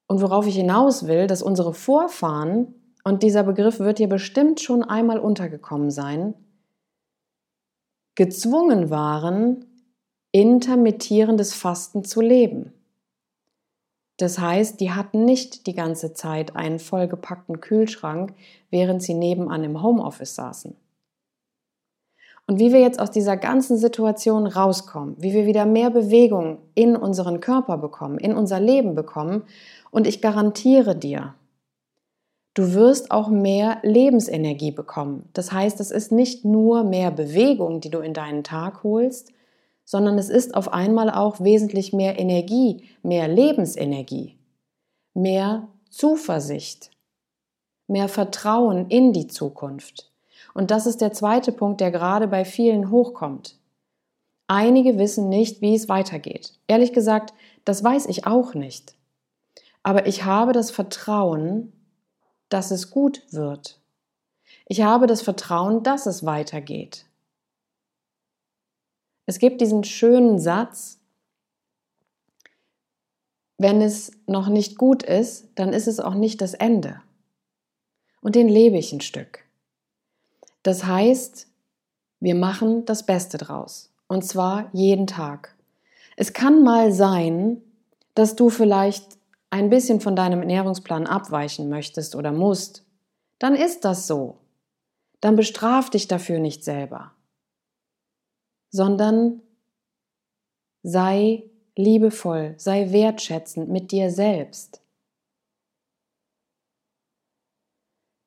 Und 0.08 0.22
worauf 0.22 0.48
ich 0.48 0.56
hinaus 0.56 1.08
will, 1.08 1.28
dass 1.28 1.42
unsere 1.42 1.74
Vorfahren 1.74 2.76
und 3.04 3.24
dieser 3.24 3.44
Begriff 3.44 3.80
wird 3.80 4.00
dir 4.00 4.08
bestimmt 4.08 4.62
schon 4.62 4.84
einmal 4.84 5.20
untergekommen 5.20 5.92
sein, 5.92 6.34
gezwungen 8.16 8.90
waren, 8.90 9.66
intermittierendes 10.32 11.54
Fasten 11.54 12.04
zu 12.04 12.22
leben. 12.22 12.74
Das 14.18 14.40
heißt, 14.40 14.80
die 14.80 14.92
hatten 14.92 15.26
nicht 15.26 15.68
die 15.68 15.74
ganze 15.74 16.14
Zeit 16.14 16.56
einen 16.56 16.80
vollgepackten 16.80 17.62
Kühlschrank, 17.62 18.34
während 18.70 19.02
sie 19.02 19.16
nebenan 19.16 19.64
im 19.64 19.82
Homeoffice 19.82 20.36
saßen. 20.36 20.76
Und 22.46 22.60
wie 22.60 22.74
wir 22.74 22.82
jetzt 22.82 23.00
aus 23.00 23.10
dieser 23.10 23.38
ganzen 23.38 23.78
Situation 23.78 24.48
rauskommen, 24.48 25.16
wie 25.18 25.34
wir 25.34 25.46
wieder 25.46 25.66
mehr 25.66 25.90
Bewegung 25.90 26.60
in 26.76 26.96
unseren 26.96 27.40
Körper 27.40 27.78
bekommen, 27.78 28.18
in 28.18 28.36
unser 28.36 28.60
Leben 28.60 28.96
bekommen, 28.96 29.44
und 29.94 30.08
ich 30.08 30.22
garantiere 30.22 30.96
dir, 30.96 31.36
Du 32.56 32.74
wirst 32.74 33.10
auch 33.10 33.30
mehr 33.30 33.80
Lebensenergie 33.82 34.72
bekommen. 34.72 35.28
Das 35.34 35.52
heißt, 35.52 35.80
es 35.80 35.90
ist 35.90 36.12
nicht 36.12 36.46
nur 36.46 36.84
mehr 36.84 37.10
Bewegung, 37.10 37.82
die 37.82 37.90
du 37.90 37.98
in 38.00 38.14
deinen 38.14 38.44
Tag 38.44 38.84
holst, 38.84 39.32
sondern 39.86 40.20
es 40.20 40.30
ist 40.30 40.54
auf 40.54 40.72
einmal 40.72 41.10
auch 41.10 41.40
wesentlich 41.40 41.94
mehr 41.94 42.20
Energie, 42.20 42.84
mehr 43.02 43.28
Lebensenergie, 43.28 44.38
mehr 45.16 45.68
Zuversicht, 45.90 46.92
mehr 47.88 48.08
Vertrauen 48.08 48.88
in 48.88 49.14
die 49.14 49.28
Zukunft. 49.28 50.12
Und 50.54 50.70
das 50.70 50.86
ist 50.86 51.02
der 51.02 51.12
zweite 51.12 51.52
Punkt, 51.52 51.82
der 51.82 51.90
gerade 51.90 52.28
bei 52.28 52.46
vielen 52.46 52.92
hochkommt. 52.92 53.58
Einige 54.46 55.00
wissen 55.00 55.28
nicht, 55.28 55.62
wie 55.62 55.74
es 55.74 55.90
weitergeht. 55.90 56.54
Ehrlich 56.68 56.94
gesagt, 56.94 57.34
das 57.66 57.84
weiß 57.84 58.06
ich 58.06 58.28
auch 58.28 58.54
nicht. 58.54 58.94
Aber 59.84 60.08
ich 60.08 60.24
habe 60.24 60.54
das 60.54 60.72
Vertrauen, 60.72 61.74
dass 62.50 62.72
es 62.72 62.90
gut 62.90 63.22
wird. 63.32 63.80
Ich 64.66 64.82
habe 64.82 65.08
das 65.08 65.22
Vertrauen, 65.22 65.84
dass 65.84 66.06
es 66.06 66.26
weitergeht. 66.26 67.06
Es 69.26 69.40
gibt 69.40 69.62
diesen 69.62 69.84
schönen 69.84 70.40
Satz, 70.40 71.00
wenn 73.58 73.82
es 73.82 74.12
noch 74.28 74.48
nicht 74.48 74.78
gut 74.78 75.04
ist, 75.04 75.48
dann 75.56 75.74
ist 75.74 75.88
es 75.88 76.00
auch 76.00 76.16
nicht 76.16 76.42
das 76.42 76.54
Ende. 76.54 77.02
Und 78.22 78.36
den 78.36 78.50
lebe 78.50 78.78
ich 78.78 78.92
ein 78.92 79.02
Stück. 79.02 79.46
Das 80.64 80.86
heißt, 80.86 81.48
wir 82.20 82.36
machen 82.36 82.86
das 82.86 83.06
Beste 83.06 83.38
draus. 83.38 83.92
Und 84.08 84.26
zwar 84.26 84.70
jeden 84.74 85.08
Tag. 85.08 85.56
Es 86.16 86.34
kann 86.34 86.64
mal 86.64 86.92
sein, 86.92 87.62
dass 88.16 88.36
du 88.36 88.50
vielleicht 88.50 89.18
ein 89.54 89.70
bisschen 89.70 90.02
von 90.02 90.16
deinem 90.16 90.40
Ernährungsplan 90.40 91.06
abweichen 91.06 91.70
möchtest 91.70 92.16
oder 92.16 92.32
musst, 92.32 92.84
dann 93.38 93.54
ist 93.54 93.86
das 93.86 94.08
so. 94.08 94.40
Dann 95.22 95.36
bestraf 95.36 95.92
dich 95.92 96.08
dafür 96.08 96.40
nicht 96.40 96.64
selber, 96.64 97.12
sondern 98.72 99.44
sei 100.82 101.44
liebevoll, 101.76 102.56
sei 102.58 102.92
wertschätzend 102.92 103.70
mit 103.70 103.92
dir 103.92 104.10
selbst. 104.10 104.82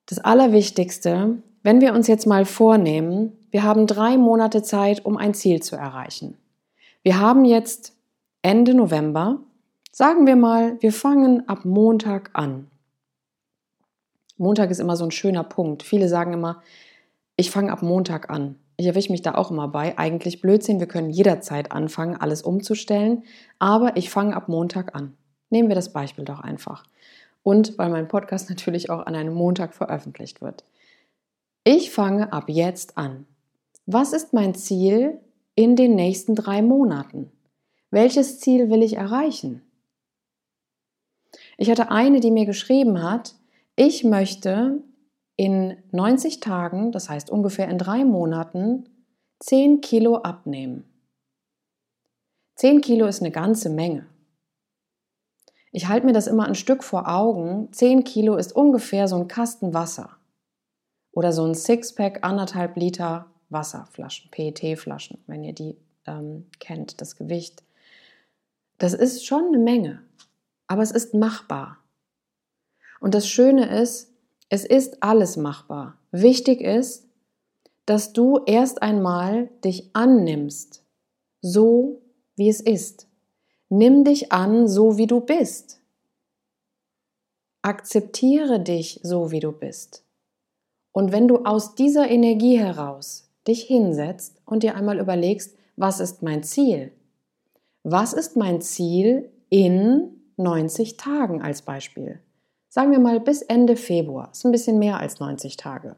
Das 0.06 0.20
Allerwichtigste, 0.20 1.42
wenn 1.64 1.80
wir 1.80 1.92
uns 1.92 2.06
jetzt 2.06 2.26
mal 2.26 2.44
vornehmen, 2.44 3.36
wir 3.50 3.64
haben 3.64 3.88
drei 3.88 4.16
Monate 4.16 4.62
Zeit, 4.62 5.04
um 5.04 5.16
ein 5.16 5.34
Ziel 5.34 5.60
zu 5.60 5.74
erreichen. 5.74 6.38
Wir 7.02 7.18
haben 7.18 7.44
jetzt 7.44 7.96
Ende 8.42 8.74
November 8.74 9.40
Sagen 9.98 10.26
wir 10.26 10.36
mal, 10.36 10.76
wir 10.82 10.92
fangen 10.92 11.48
ab 11.48 11.64
Montag 11.64 12.28
an. 12.34 12.70
Montag 14.36 14.70
ist 14.70 14.78
immer 14.78 14.94
so 14.94 15.04
ein 15.04 15.10
schöner 15.10 15.42
Punkt. 15.42 15.82
Viele 15.82 16.10
sagen 16.10 16.34
immer, 16.34 16.60
ich 17.38 17.50
fange 17.50 17.72
ab 17.72 17.80
Montag 17.80 18.28
an. 18.28 18.56
Ich 18.76 18.84
erwische 18.84 19.10
mich 19.10 19.22
da 19.22 19.36
auch 19.36 19.50
immer 19.50 19.68
bei. 19.68 19.96
Eigentlich 19.96 20.42
Blödsinn, 20.42 20.80
wir 20.80 20.86
können 20.86 21.08
jederzeit 21.08 21.72
anfangen, 21.72 22.14
alles 22.14 22.42
umzustellen, 22.42 23.22
aber 23.58 23.96
ich 23.96 24.10
fange 24.10 24.36
ab 24.36 24.50
Montag 24.50 24.94
an. 24.94 25.16
Nehmen 25.48 25.70
wir 25.70 25.76
das 25.76 25.94
Beispiel 25.94 26.26
doch 26.26 26.40
einfach. 26.40 26.84
Und 27.42 27.78
weil 27.78 27.88
mein 27.88 28.06
Podcast 28.06 28.50
natürlich 28.50 28.90
auch 28.90 29.06
an 29.06 29.14
einem 29.14 29.32
Montag 29.32 29.72
veröffentlicht 29.72 30.42
wird. 30.42 30.64
Ich 31.64 31.90
fange 31.90 32.34
ab 32.34 32.50
jetzt 32.50 32.98
an. 32.98 33.24
Was 33.86 34.12
ist 34.12 34.34
mein 34.34 34.54
Ziel 34.54 35.20
in 35.54 35.74
den 35.74 35.94
nächsten 35.94 36.34
drei 36.34 36.60
Monaten? 36.60 37.32
Welches 37.90 38.40
Ziel 38.40 38.68
will 38.68 38.82
ich 38.82 38.98
erreichen? 38.98 39.62
Ich 41.56 41.70
hatte 41.70 41.90
eine, 41.90 42.20
die 42.20 42.30
mir 42.30 42.46
geschrieben 42.46 43.02
hat, 43.02 43.34
ich 43.76 44.04
möchte 44.04 44.82
in 45.36 45.76
90 45.92 46.40
Tagen, 46.40 46.92
das 46.92 47.08
heißt 47.08 47.30
ungefähr 47.30 47.68
in 47.68 47.78
drei 47.78 48.04
Monaten, 48.04 48.88
10 49.40 49.80
Kilo 49.80 50.16
abnehmen. 50.16 50.84
10 52.56 52.80
Kilo 52.80 53.06
ist 53.06 53.20
eine 53.20 53.30
ganze 53.30 53.68
Menge. 53.68 54.06
Ich 55.72 55.88
halte 55.88 56.06
mir 56.06 56.14
das 56.14 56.26
immer 56.26 56.46
ein 56.46 56.54
Stück 56.54 56.82
vor 56.82 57.06
Augen. 57.06 57.70
10 57.70 58.04
Kilo 58.04 58.36
ist 58.36 58.56
ungefähr 58.56 59.08
so 59.08 59.16
ein 59.16 59.28
Kasten 59.28 59.74
Wasser. 59.74 60.16
Oder 61.12 61.32
so 61.32 61.44
ein 61.44 61.54
Sixpack, 61.54 62.24
anderthalb 62.24 62.76
Liter 62.76 63.26
Wasserflaschen, 63.50 64.30
PET-Flaschen, 64.30 65.18
wenn 65.26 65.44
ihr 65.44 65.52
die 65.52 65.76
ähm, 66.06 66.46
kennt, 66.60 67.00
das 67.00 67.16
Gewicht. 67.16 67.62
Das 68.78 68.94
ist 68.94 69.26
schon 69.26 69.46
eine 69.46 69.58
Menge 69.58 70.02
aber 70.66 70.82
es 70.82 70.90
ist 70.90 71.14
machbar. 71.14 71.78
Und 73.00 73.14
das 73.14 73.28
Schöne 73.28 73.80
ist, 73.80 74.12
es 74.48 74.64
ist 74.64 75.02
alles 75.02 75.36
machbar. 75.36 75.98
Wichtig 76.10 76.60
ist, 76.60 77.06
dass 77.84 78.12
du 78.12 78.40
erst 78.46 78.82
einmal 78.82 79.48
dich 79.64 79.90
annimmst, 79.92 80.84
so 81.40 82.02
wie 82.36 82.48
es 82.48 82.60
ist. 82.60 83.06
Nimm 83.68 84.04
dich 84.04 84.32
an, 84.32 84.68
so 84.68 84.98
wie 84.98 85.06
du 85.06 85.20
bist. 85.20 85.80
Akzeptiere 87.62 88.60
dich, 88.60 89.00
so 89.02 89.30
wie 89.30 89.40
du 89.40 89.52
bist. 89.52 90.04
Und 90.92 91.12
wenn 91.12 91.28
du 91.28 91.44
aus 91.44 91.74
dieser 91.74 92.08
Energie 92.08 92.58
heraus 92.58 93.28
dich 93.46 93.64
hinsetzt 93.64 94.40
und 94.44 94.62
dir 94.62 94.74
einmal 94.76 94.98
überlegst, 94.98 95.56
was 95.76 96.00
ist 96.00 96.22
mein 96.22 96.42
Ziel? 96.42 96.92
Was 97.82 98.12
ist 98.12 98.36
mein 98.36 98.60
Ziel 98.60 99.30
in 99.48 100.15
90 100.36 100.96
Tagen 100.96 101.42
als 101.42 101.62
Beispiel. 101.62 102.20
Sagen 102.68 102.90
wir 102.90 102.98
mal 102.98 103.20
bis 103.20 103.42
Ende 103.42 103.76
Februar, 103.76 104.30
ist 104.32 104.44
ein 104.44 104.52
bisschen 104.52 104.78
mehr 104.78 105.00
als 105.00 105.18
90 105.20 105.56
Tage. 105.56 105.96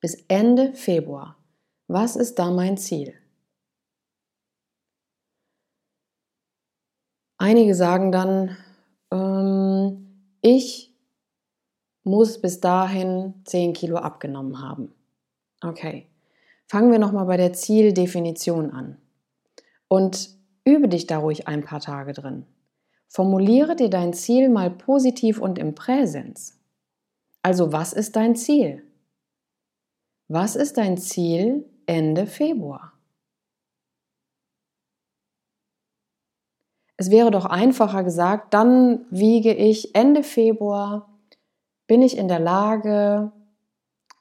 Bis 0.00 0.14
Ende 0.28 0.72
Februar. 0.74 1.36
Was 1.88 2.16
ist 2.16 2.38
da 2.38 2.50
mein 2.50 2.76
Ziel? 2.76 3.14
Einige 7.38 7.74
sagen 7.74 8.12
dann, 8.12 8.56
ich 10.42 10.94
muss 12.04 12.40
bis 12.40 12.60
dahin 12.60 13.34
10 13.44 13.72
Kilo 13.72 13.96
abgenommen 13.96 14.62
haben. 14.62 14.94
Okay, 15.62 16.06
fangen 16.66 16.92
wir 16.92 16.98
nochmal 16.98 17.26
bei 17.26 17.36
der 17.36 17.52
Zieldefinition 17.52 18.70
an. 18.70 18.96
Und 19.88 20.30
übe 20.64 20.88
dich 20.88 21.06
da 21.06 21.18
ruhig 21.18 21.48
ein 21.48 21.64
paar 21.64 21.80
Tage 21.80 22.12
drin. 22.12 22.46
Formuliere 23.12 23.74
dir 23.74 23.90
dein 23.90 24.12
Ziel 24.12 24.48
mal 24.48 24.70
positiv 24.70 25.40
und 25.40 25.58
im 25.58 25.74
Präsens. 25.74 26.56
Also 27.42 27.72
was 27.72 27.92
ist 27.92 28.14
dein 28.14 28.36
Ziel? 28.36 28.84
Was 30.28 30.54
ist 30.54 30.76
dein 30.76 30.96
Ziel 30.96 31.68
Ende 31.86 32.28
Februar? 32.28 32.92
Es 36.96 37.10
wäre 37.10 37.32
doch 37.32 37.46
einfacher 37.46 38.04
gesagt, 38.04 38.54
dann 38.54 39.06
wiege 39.10 39.54
ich 39.54 39.96
Ende 39.96 40.22
Februar, 40.22 41.08
bin 41.88 42.02
ich 42.02 42.16
in 42.16 42.28
der 42.28 42.38
Lage, 42.38 43.32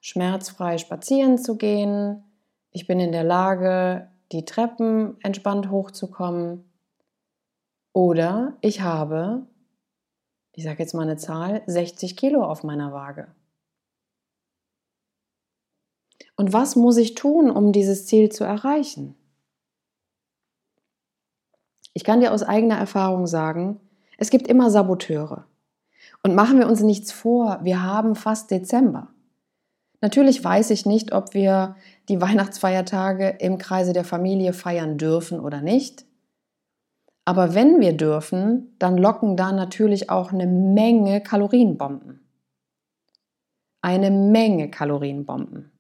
schmerzfrei 0.02 0.80
spazieren 0.80 1.38
zu 1.38 1.58
gehen, 1.58 2.24
ich 2.72 2.88
bin 2.88 3.00
in 3.00 3.12
der 3.12 3.24
Lage, 3.24 4.10
die 4.32 4.46
Treppen 4.46 5.18
entspannt 5.22 5.70
hochzukommen. 5.70 6.69
Oder 7.94 8.58
ich 8.62 8.82
habe, 8.82 9.48
ich 10.54 10.64
sage 10.64 10.80
jetzt 10.80 10.94
mal 10.94 11.04
eine 11.04 11.18
Zahl, 11.18 11.64
60 11.66 12.16
Kilo 12.16 12.44
auf 12.44 12.64
meiner 12.64 12.94
Waage. 12.94 13.28
Und 16.36 16.54
was 16.54 16.76
muss 16.76 16.98
ich 16.98 17.16
tun, 17.16 17.50
um 17.52 17.74
dieses 17.74 18.06
Ziel 18.06 18.30
zu 18.30 18.44
erreichen? 18.44 19.16
Ich 21.94 22.04
kann 22.04 22.22
dir 22.22 22.32
aus 22.32 22.44
eigener 22.44 22.78
Erfahrung 22.78 23.28
sagen, 23.28 23.80
es 24.18 24.30
gibt 24.30 24.48
immer 24.48 24.70
Saboteure. 24.70 25.46
Und 26.24 26.36
machen 26.36 26.60
wir 26.60 26.68
uns 26.68 26.82
nichts 26.82 27.12
vor, 27.12 27.60
wir 27.64 27.84
haben 27.84 28.16
fast 28.16 28.52
Dezember. 28.52 29.10
Natürlich 30.02 30.42
weiß 30.44 30.70
ich 30.70 30.86
nicht, 30.86 31.12
ob 31.12 31.34
wir 31.34 31.76
die 32.08 32.22
Weihnachtsfeiertage 32.22 33.30
im 33.40 33.58
Kreise 33.58 33.92
der 33.92 34.06
Familie 34.06 34.54
feiern 34.54 34.98
dürfen 34.98 35.40
oder 35.40 35.62
nicht. 35.62 36.06
Aber 37.30 37.54
wenn 37.54 37.80
wir 37.80 37.96
dürfen, 37.96 38.76
dann 38.80 38.98
locken 38.98 39.38
da 39.38 39.52
natürlich 39.52 40.10
auch 40.10 40.34
eine 40.34 40.48
Menge 40.48 41.22
Kalorienbomben. 41.22 42.28
Eine 43.84 44.10
Menge 44.10 44.72
Kalorienbomben. 44.72 45.72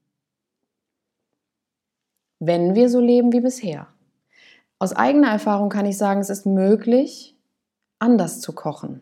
Wenn 2.38 2.76
wir 2.76 2.88
so 2.88 3.00
leben 3.00 3.34
wie 3.34 3.40
bisher. 3.40 3.88
Aus 4.78 4.94
eigener 4.94 5.32
Erfahrung 5.32 5.70
kann 5.70 5.88
ich 5.88 5.98
sagen, 5.98 6.22
es 6.22 6.30
ist 6.30 6.46
möglich, 6.46 7.36
anders 7.98 8.42
zu 8.42 8.54
kochen, 8.54 9.02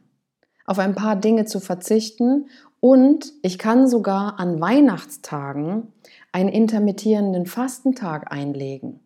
auf 0.64 0.80
ein 0.80 0.96
paar 0.96 1.18
Dinge 1.18 1.44
zu 1.44 1.60
verzichten 1.60 2.48
und 2.80 3.34
ich 3.42 3.60
kann 3.60 3.90
sogar 3.90 4.40
an 4.40 4.62
Weihnachtstagen 4.62 5.92
einen 6.32 6.48
intermittierenden 6.48 7.46
Fastentag 7.46 8.32
einlegen, 8.32 9.02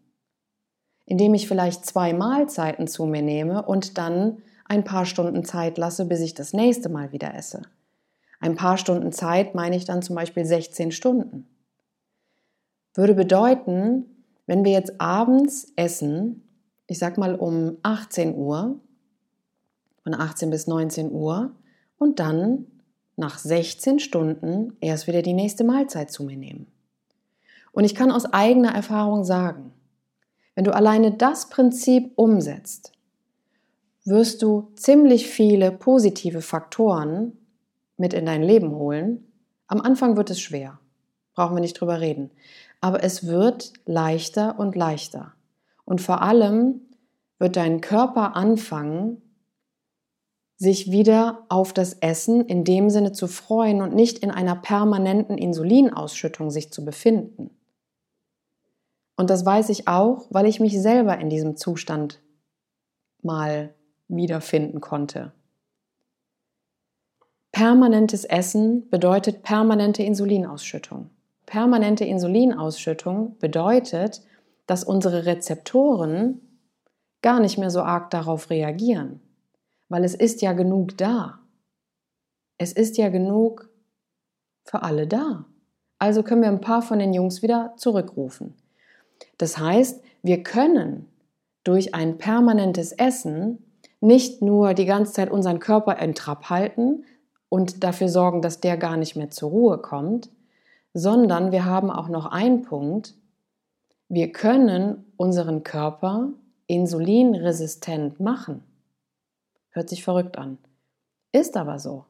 indem 1.12 1.34
ich 1.34 1.50
vielleicht 1.50 1.86
zwei 1.86 2.14
Mahlzeiten 2.14 2.88
zu 2.88 3.06
mir 3.06 3.22
nehme 3.22 3.64
und 3.64 3.98
dann 3.98 4.38
ein 4.64 4.86
paar 4.86 5.06
Stunden 5.06 5.44
Zeit 5.44 5.78
lasse, 5.78 6.06
bis 6.06 6.22
ich 6.22 6.36
das 6.36 6.54
nächste 6.54 6.88
Mal 6.88 7.12
wieder 7.12 7.36
esse. 7.36 7.64
Ein 8.40 8.56
paar 8.56 8.78
Stunden 8.78 9.12
Zeit 9.12 9.54
meine 9.54 9.76
ich 9.76 9.84
dann 9.84 10.02
zum 10.02 10.16
Beispiel 10.16 10.46
16 10.46 10.94
Stunden. 10.94 11.50
Würde 12.94 13.14
bedeuten, 13.14 14.06
wenn 14.46 14.64
wir 14.64 14.72
jetzt 14.72 15.02
abends 15.02 15.74
essen, 15.76 16.48
ich 16.88 16.98
sag 16.98 17.18
mal 17.18 17.36
um 17.36 17.76
18 17.84 18.34
Uhr, 18.34 18.80
von 20.06 20.14
18 20.14 20.50
bis 20.50 20.66
19 20.66 21.12
Uhr 21.12 21.52
und 21.98 22.22
dann 22.22 22.68
nach 23.18 23.38
16 23.38 24.00
Stunden 24.00 24.78
erst 24.80 25.08
wieder 25.08 25.24
die 25.24 25.34
nächste 25.34 25.66
Mahlzeit 25.66 26.10
zu 26.10 26.24
mir 26.24 26.38
nehmen. 26.38 26.68
Und 27.74 27.84
ich 27.84 27.96
kann 27.96 28.14
aus 28.14 28.32
eigener 28.32 28.74
Erfahrung 28.74 29.26
sagen, 29.26 29.74
wenn 30.56 30.64
du 30.64 30.74
alleine 30.74 31.12
das 31.12 31.50
Prinzip 31.50 32.12
umsetzt, 32.16 32.92
wirst 34.04 34.42
du 34.42 34.72
ziemlich 34.76 35.28
viele 35.28 35.72
positive 35.72 36.42
Faktoren 36.42 37.38
mit 37.98 38.14
in 38.14 38.26
dein 38.26 38.44
Leben 38.44 38.72
holen. 38.72 39.32
Am 39.68 39.80
Anfang 39.80 40.18
wird 40.18 40.30
es 40.30 40.42
schwer, 40.42 40.80
brauchen 41.34 41.56
wir 41.56 41.62
nicht 41.62 41.80
drüber 41.80 42.02
reden, 42.02 42.32
aber 42.82 43.04
es 43.04 43.28
wird 43.28 43.74
leichter 43.86 44.60
und 44.60 44.76
leichter. 44.76 45.34
Und 45.86 46.02
vor 46.02 46.22
allem 46.22 46.82
wird 47.38 47.56
dein 47.56 47.82
Körper 47.82 48.36
anfangen, 48.36 49.22
sich 50.58 50.92
wieder 50.92 51.46
auf 51.50 51.74
das 51.74 51.94
Essen 51.94 52.46
in 52.46 52.64
dem 52.64 52.92
Sinne 52.92 53.14
zu 53.14 53.28
freuen 53.28 53.82
und 53.82 53.96
nicht 53.96 54.20
in 54.20 54.30
einer 54.30 54.56
permanenten 54.56 55.40
Insulinausschüttung 55.40 56.52
sich 56.52 56.72
zu 56.72 56.86
befinden. 56.86 57.50
Und 59.22 59.30
das 59.30 59.46
weiß 59.46 59.70
ich 59.70 59.88
auch, 59.88 60.26
weil 60.32 60.48
ich 60.48 60.60
mich 60.60 60.82
selber 60.82 61.18
in 61.18 61.30
diesem 61.30 61.56
Zustand 61.56 62.20
mal 63.22 63.74
wiederfinden 64.08 64.82
konnte. 64.82 65.32
Permanentes 67.54 68.26
Essen 68.26 68.90
bedeutet 68.90 69.44
permanente 69.44 70.04
Insulinausschüttung. 70.04 71.10
Permanente 71.46 72.04
Insulinausschüttung 72.04 73.38
bedeutet, 73.38 74.22
dass 74.66 74.84
unsere 74.84 75.26
Rezeptoren 75.26 76.42
gar 77.22 77.40
nicht 77.40 77.58
mehr 77.58 77.70
so 77.70 77.82
arg 77.82 78.10
darauf 78.10 78.50
reagieren 78.50 79.22
weil 79.92 80.06
es 80.06 80.16
ist 80.16 80.42
ja 80.42 80.54
genug 80.54 80.98
da. 80.98 81.40
Es 82.58 82.72
ist 82.72 82.98
ja 82.98 83.10
genug 83.10 83.70
für 84.64 84.84
alle 84.84 85.06
da. 85.06 85.44
Also 86.00 86.24
können 86.24 86.42
wir 86.42 86.48
ein 86.48 86.62
paar 86.62 86.82
von 86.82 86.98
den 86.98 87.14
Jungs 87.14 87.42
wieder 87.42 87.74
zurückrufen. 87.76 88.56
Das 89.42 89.58
heißt, 89.58 90.04
wir 90.22 90.44
können 90.44 91.08
durch 91.64 91.96
ein 91.96 92.20
permanentes 92.20 92.92
Essen 92.92 93.66
nicht 94.00 94.42
nur 94.44 94.76
die 94.76 94.86
ganze 94.86 95.14
Zeit 95.14 95.32
unseren 95.32 95.60
Körper 95.60 95.98
in 95.98 96.14
Trab 96.14 96.50
halten 96.50 97.06
und 97.50 97.84
dafür 97.84 98.08
sorgen, 98.08 98.44
dass 98.44 98.60
der 98.60 98.78
gar 98.78 98.98
nicht 98.98 99.16
mehr 99.16 99.32
zur 99.32 99.50
Ruhe 99.50 99.78
kommt, 99.80 100.30
sondern 100.94 101.52
wir 101.52 101.66
haben 101.66 101.90
auch 101.90 102.08
noch 102.08 102.28
einen 102.28 102.62
Punkt, 102.62 103.16
wir 104.10 104.32
können 104.32 105.12
unseren 105.18 105.64
Körper 105.64 106.30
insulinresistent 106.68 108.20
machen. 108.20 108.64
Hört 109.70 109.90
sich 109.90 110.04
verrückt 110.04 110.38
an. 110.38 110.60
Ist 111.32 111.58
aber 111.58 111.80
so. 111.80 112.06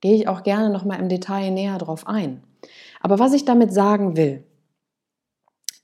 Gehe 0.00 0.14
ich 0.14 0.28
auch 0.28 0.42
gerne 0.42 0.68
nochmal 0.68 1.00
im 1.00 1.08
Detail 1.08 1.52
näher 1.52 1.78
drauf 1.78 2.06
ein. 2.06 2.42
Aber 3.00 3.18
was 3.18 3.32
ich 3.32 3.44
damit 3.44 3.72
sagen 3.72 4.16
will, 4.16 4.44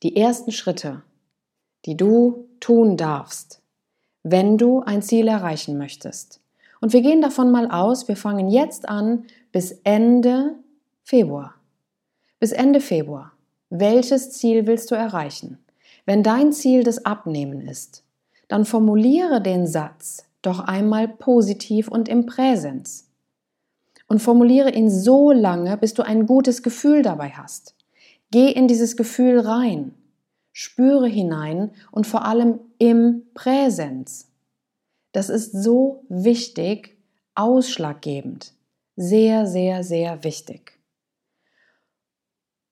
die 0.03 0.17
ersten 0.17 0.53
Schritte, 0.53 1.03
die 1.85 1.97
du 1.97 2.49
tun 2.61 2.97
darfst, 2.97 3.63
wenn 4.23 4.59
du 4.59 4.81
ein 4.81 5.03
Ziel 5.03 5.29
erreichen 5.29 5.79
möchtest. 5.79 6.41
Und 6.81 6.93
wir 6.93 7.01
gehen 7.01 7.23
davon 7.23 7.51
mal 7.51 7.71
aus, 7.71 8.09
wir 8.09 8.17
fangen 8.17 8.49
jetzt 8.49 8.89
an 8.89 9.25
bis 9.53 9.73
Ende 9.85 10.57
Februar. 11.05 11.55
Bis 12.39 12.53
Ende 12.53 12.81
Februar. 12.81 13.33
Welches 13.71 14.33
Ziel 14.33 14.67
willst 14.67 14.91
du 14.91 14.95
erreichen? 14.95 15.59
Wenn 16.05 16.23
dein 16.23 16.53
Ziel 16.53 16.83
das 16.83 17.05
Abnehmen 17.05 17.61
ist, 17.61 18.05
dann 18.49 18.65
formuliere 18.65 19.41
den 19.41 19.67
Satz, 19.67 20.25
doch 20.43 20.61
einmal 20.61 21.09
positiv 21.09 21.89
und 21.89 22.09
im 22.09 22.27
Präsens. 22.27 23.09
Und 24.09 24.21
formuliere 24.21 24.71
ihn 24.71 24.91
so 24.91 25.33
lange, 25.33 25.77
bis 25.77 25.95
du 25.95 26.03
ein 26.03 26.27
gutes 26.27 26.63
Gefühl 26.63 27.03
dabei 27.03 27.31
hast. 27.31 27.76
Geh 28.31 28.51
in 28.51 28.69
dieses 28.69 28.97
Gefühl 28.97 29.41
rein, 29.41 29.95
spüre 30.53 31.07
hinein 31.07 31.73
und 31.91 32.07
vor 32.07 32.25
allem 32.25 32.61
im 32.79 33.23
Präsens. 33.35 34.33
Das 35.13 35.29
ist 35.29 35.53
so 35.53 36.05
wichtig, 36.09 36.99
ausschlaggebend, 37.35 38.53
sehr, 38.97 39.47
sehr, 39.47 39.85
sehr 39.85 40.25
wichtig. 40.25 40.79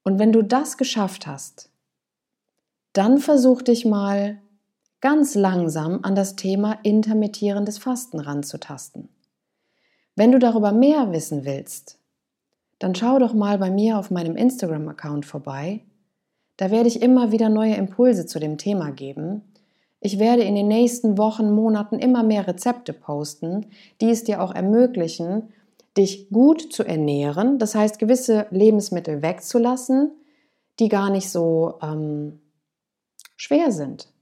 Und 0.02 0.18
wenn 0.18 0.32
du 0.32 0.42
das 0.42 0.76
geschafft 0.76 1.26
hast, 1.26 1.70
dann 2.92 3.18
versuch 3.18 3.62
dich 3.62 3.84
mal 3.84 4.40
ganz 5.00 5.34
langsam 5.34 6.00
an 6.02 6.14
das 6.14 6.36
Thema 6.36 6.78
intermittierendes 6.82 7.78
Fasten 7.78 8.20
ranzutasten. 8.20 9.08
Wenn 10.16 10.32
du 10.32 10.38
darüber 10.38 10.72
mehr 10.72 11.12
wissen 11.12 11.44
willst, 11.44 11.98
dann 12.84 12.94
schau 12.94 13.18
doch 13.18 13.32
mal 13.32 13.56
bei 13.56 13.70
mir 13.70 13.98
auf 13.98 14.10
meinem 14.10 14.36
Instagram-Account 14.36 15.24
vorbei. 15.24 15.80
Da 16.58 16.70
werde 16.70 16.86
ich 16.86 17.00
immer 17.00 17.32
wieder 17.32 17.48
neue 17.48 17.76
Impulse 17.76 18.26
zu 18.26 18.38
dem 18.38 18.58
Thema 18.58 18.90
geben. 18.90 19.40
Ich 20.00 20.18
werde 20.18 20.42
in 20.42 20.54
den 20.54 20.68
nächsten 20.68 21.16
Wochen, 21.16 21.50
Monaten 21.50 21.98
immer 21.98 22.22
mehr 22.22 22.46
Rezepte 22.46 22.92
posten, 22.92 23.64
die 24.02 24.10
es 24.10 24.24
dir 24.24 24.42
auch 24.42 24.54
ermöglichen, 24.54 25.48
dich 25.96 26.28
gut 26.28 26.74
zu 26.74 26.84
ernähren, 26.84 27.58
das 27.58 27.74
heißt 27.74 27.98
gewisse 27.98 28.48
Lebensmittel 28.50 29.22
wegzulassen, 29.22 30.12
die 30.78 30.90
gar 30.90 31.08
nicht 31.08 31.30
so 31.30 31.78
ähm, 31.80 32.38
schwer 33.34 33.72
sind. 33.72 34.12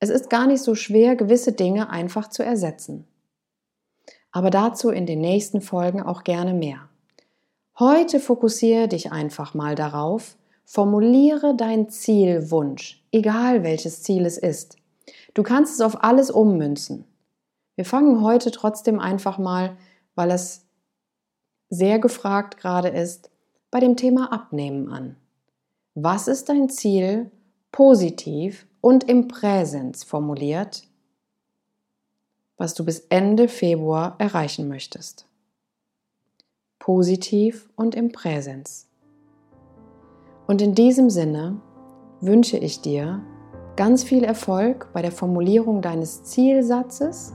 Es 0.00 0.10
ist 0.10 0.28
gar 0.28 0.46
nicht 0.46 0.60
so 0.60 0.74
schwer, 0.74 1.16
gewisse 1.16 1.52
Dinge 1.52 1.88
einfach 1.88 2.28
zu 2.28 2.42
ersetzen. 2.42 3.06
aber 4.32 4.50
dazu 4.50 4.90
in 4.90 5.06
den 5.06 5.22
nächsten 5.22 5.62
Folgen 5.62 6.02
auch 6.02 6.24
gerne 6.24 6.52
mehr. 6.52 6.90
Heute 7.84 8.20
fokussiere 8.20 8.86
dich 8.86 9.10
einfach 9.10 9.54
mal 9.54 9.74
darauf, 9.74 10.36
formuliere 10.64 11.56
dein 11.56 11.88
Zielwunsch, 11.88 13.04
egal 13.10 13.64
welches 13.64 14.04
Ziel 14.04 14.24
es 14.24 14.38
ist. 14.38 14.76
Du 15.34 15.42
kannst 15.42 15.74
es 15.74 15.80
auf 15.80 16.04
alles 16.04 16.30
ummünzen. 16.30 17.04
Wir 17.74 17.84
fangen 17.84 18.22
heute 18.22 18.52
trotzdem 18.52 19.00
einfach 19.00 19.36
mal, 19.36 19.76
weil 20.14 20.30
es 20.30 20.64
sehr 21.70 21.98
gefragt 21.98 22.56
gerade 22.56 22.86
ist, 22.86 23.30
bei 23.72 23.80
dem 23.80 23.96
Thema 23.96 24.32
Abnehmen 24.32 24.88
an. 24.88 25.16
Was 25.96 26.28
ist 26.28 26.50
dein 26.50 26.68
Ziel 26.68 27.32
positiv 27.72 28.64
und 28.80 29.02
im 29.08 29.26
Präsens 29.26 30.04
formuliert, 30.04 30.84
was 32.56 32.74
du 32.74 32.84
bis 32.84 33.00
Ende 33.08 33.48
Februar 33.48 34.14
erreichen 34.18 34.68
möchtest? 34.68 35.26
Positiv 36.82 37.70
und 37.76 37.94
im 37.94 38.10
Präsens. 38.10 38.88
Und 40.48 40.60
in 40.60 40.74
diesem 40.74 41.10
Sinne 41.10 41.60
wünsche 42.20 42.56
ich 42.56 42.80
dir 42.80 43.22
ganz 43.76 44.02
viel 44.02 44.24
Erfolg 44.24 44.88
bei 44.92 45.00
der 45.00 45.12
Formulierung 45.12 45.80
deines 45.80 46.24
Zielsatzes, 46.24 47.34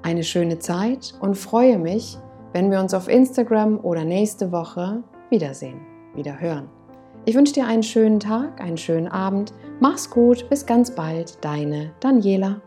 eine 0.00 0.24
schöne 0.24 0.58
Zeit 0.58 1.12
und 1.20 1.36
freue 1.36 1.78
mich, 1.78 2.16
wenn 2.54 2.70
wir 2.70 2.80
uns 2.80 2.94
auf 2.94 3.08
Instagram 3.08 3.78
oder 3.84 4.06
nächste 4.06 4.50
Woche 4.50 5.02
wiedersehen, 5.28 5.82
wieder 6.14 6.40
hören. 6.40 6.70
Ich 7.26 7.34
wünsche 7.34 7.52
dir 7.52 7.66
einen 7.66 7.82
schönen 7.82 8.20
Tag, 8.20 8.58
einen 8.62 8.78
schönen 8.78 9.08
Abend. 9.08 9.52
Mach's 9.80 10.08
gut, 10.08 10.48
bis 10.48 10.64
ganz 10.64 10.94
bald, 10.94 11.44
deine 11.44 11.92
Daniela. 12.00 12.62